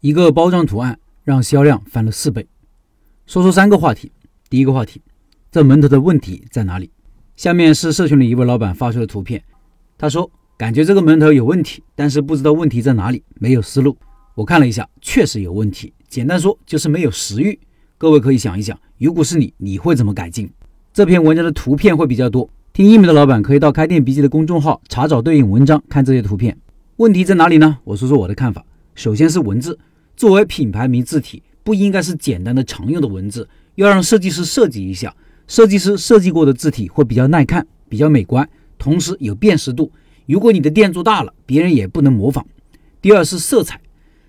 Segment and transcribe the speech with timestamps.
[0.00, 2.46] 一个包装图案让销量翻了四倍。
[3.26, 4.12] 说说三个话题。
[4.48, 5.02] 第一个话题，
[5.50, 6.88] 这门头的问题在哪里？
[7.34, 9.42] 下面是社群里一位老板发出的图片。
[9.98, 13.96] 他说，感觉这个门头有问题，但是不知道问题在哪里，没有思路。
[14.36, 15.92] 我看了一下，确实有问题。
[16.08, 17.58] 简单说就是没有食欲。
[17.98, 20.48] 各位可以想一想，如果是你，你会怎么改进？
[20.92, 22.48] 这篇文章的图片会比较多。
[22.72, 26.56] 听音频的老板可以到开店笔记的公众号查找对应文章，看这些图片。
[26.98, 27.78] 问题在哪里呢？
[27.82, 28.64] 我说说我的看法。
[28.98, 29.78] 首先是文字，
[30.16, 35.14] 作为品牌名字体，不应该是简单的常用的文字，要让设计师设计一下。
[35.46, 39.92] 设计师设计过的字体会比较耐看，比较美观，同时有辨识度。
[40.26, 42.44] 如果你的店做大了，别人也不能模仿。
[43.00, 43.80] 第二是色彩，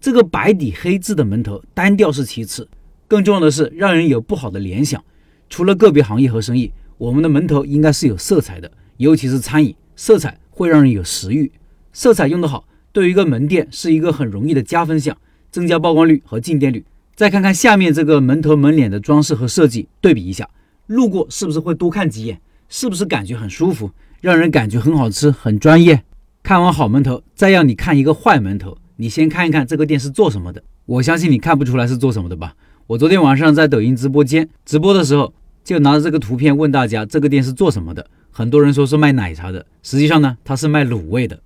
[0.00, 2.68] 这个白底黑字的门头单调是其次，
[3.08, 5.02] 更重要的是让人有不好的联想。
[5.50, 6.72] 除了个别行业和生意。
[6.98, 11.50] 我们的门头应该是有色彩的，尤其是餐饮，色彩会让人有食欲。
[11.92, 15.16] 色彩用得好，对于一个门店是一个很容易的加分项，
[15.50, 16.84] 增加曝光率和进店率。
[17.14, 20.48] 再看看下面这个门头门脸的装饰和设计，对比一下，
[20.86, 22.40] 路过是不是会多看几眼？
[22.68, 26.02] 是不是感觉很舒服，让人感觉很好吃、很专业？
[26.42, 30.62] 看完好门头，再让你看一个坏门头，你先看一看这个店是做什么的。
[30.86, 32.54] 我相信你看不出来是做什么的吧？
[32.86, 35.32] 我昨天晚上在抖音直播间直播的时候。
[35.64, 38.04] 就拿着这个图片问大家，这个店是做什么的？
[38.32, 41.38] 很多人说是卖奶茶的，实际上呢，它是卖卤味的。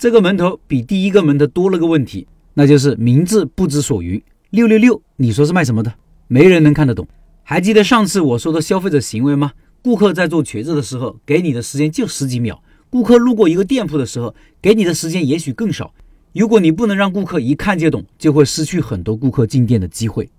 [0.00, 4.18] 这个门头比第一个门头多了个问题，那就是名字不知所云。
[4.48, 5.92] 六六六，你说是卖什么的？
[6.26, 7.06] 没人能看得懂。
[7.42, 9.52] 还记得上次我说的消费者行为吗？
[9.82, 15.92] 顾客在做抉择的时候，给你的时间就十几秒；顾客路过一个店铺的时候，给你的时间也许更少。
[16.32, 20.30] 如果你不能让顾客一看就懂，就会失去很多顾客进店的机会。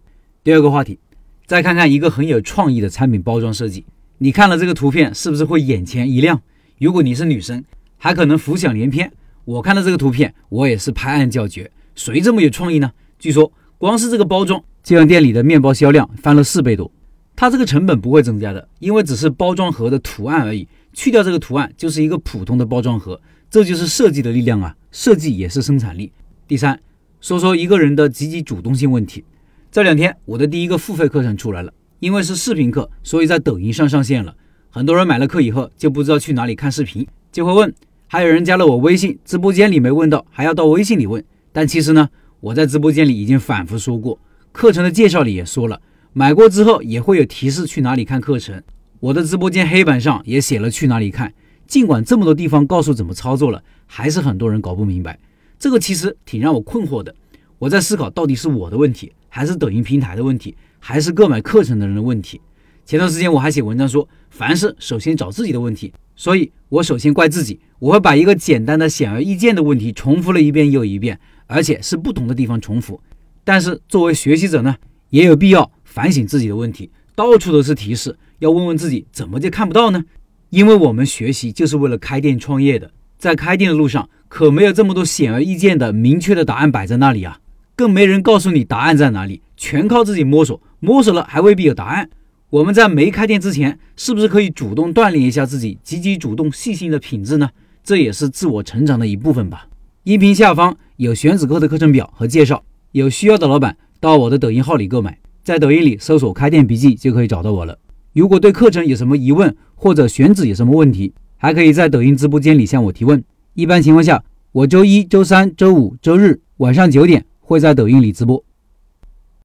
[0.43, 0.97] 第二个话题。
[1.45, 3.85] 再看看一个很有创意的产品包装设计，
[4.17, 6.41] 你看了这个图片是不是会眼前一亮？
[6.79, 7.63] 如果你是女生，
[7.97, 9.11] 还可能浮想联翩。
[9.51, 12.89] 我看到这个图片，我也是拍案叫绝，谁这么有创意呢？
[13.19, 16.89] 据说光是这个包装，就让店里的面包销量翻了四倍多。
[17.35, 23.19] 它这个成本不会增加的，因为只是包装盒的图案而已，去掉这个图案就是一个普通的包装盒。
[23.49, 24.73] 这就是设计的力量啊！
[24.89, 26.13] 设计也是生产力。
[26.47, 26.79] 第三，
[27.19, 29.25] 说说一个人的积极主动性问题。
[29.69, 34.33] 这两天我的第一个付费课程出来了，因为是视频课，所以在抖音上上线了。
[34.69, 37.73] 很多人买了课以后就不知道去哪里看视频，就会问。
[38.13, 41.23] 还有人加了我微信，直播间里没问到，还要到微信里问。
[41.53, 42.09] 但其实呢，
[42.41, 44.19] 我在直播间里已经反复说过，
[44.51, 48.61] 课程的介绍里也说了，买过之后也会有提示去哪里看课程。
[48.99, 51.33] 我的直播间黑板上也写了去哪里看。
[51.65, 55.17] 尽管这么多地方告诉怎么操作了，还是很多人搞不明白。
[55.57, 57.15] 这个其实挺让我困惑的。
[57.59, 59.13] 我在思考，到底是我的问题。
[59.29, 62.41] 还是抖音平台的问题，还是购买课程的人的问题？
[62.83, 73.01] 前段时间我还写文章说，凡事首先找自己的问题，所以我首先怪自己，我会把一个简单的显而易见的问题重复了一遍又一遍，而且是不同的地方重复。
[73.43, 74.75] 但是作为学习者呢，
[75.09, 80.05] 也有必要反省自己的问题，到处都是提示，要问问自己怎么就看不到呢？
[80.51, 87.39] 因为我们学习就是为了开店创业的，在开店的路上可没有这么多显而易见的明确的答案摆在那里啊。
[87.75, 90.61] 更没人告诉你答案在哪里，全靠自己摸索。
[90.81, 92.07] 摸索了还未必有答案。
[92.51, 97.49] 我们在没开店之前，是不是可以主动锻炼一下自己积极主动、细心的品质呢？
[97.81, 99.69] 这也是自我成长的一部分吧。
[100.03, 102.61] 音频下方有选址课的课程表和介绍，
[102.91, 107.79] 有需要的老板到我的抖音号里购买，在抖音里搜索“开店笔记”就可以找到我了。
[108.11, 113.23] 如果对课程有什么疑问，或者选址有什么问题，还可以在抖音直播间里向我提问。
[113.53, 117.23] 一般情况下，我周一周三周五周日晚上九点。
[117.39, 118.41] 会在抖音里直播。